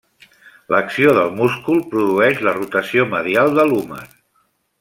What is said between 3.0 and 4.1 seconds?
medial de l'húmer.